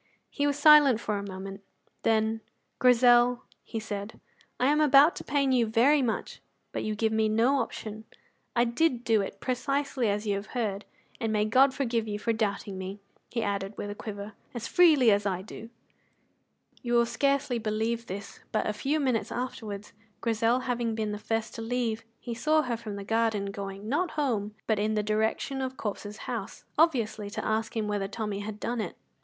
[0.31, 1.61] He was silent for a moment.
[2.01, 2.41] Then,
[2.79, 4.19] "Grizel," he said,
[4.59, 8.05] "I am about to pain you very much, but you give me no option.
[8.55, 10.85] I did do it precisely as you have heard.
[11.19, 15.11] And may God forgive you for doubting me," he added with a quiver, "as freely
[15.11, 15.69] as I do."
[16.81, 21.53] You will scarcely believe this, but a few minutes afterwards, Grizel having been the first
[21.53, 25.61] to leave, he saw her from the garden going, not home, but in the direction
[25.61, 28.97] of Corp's house, obviously to ask him whether Tommy had done it.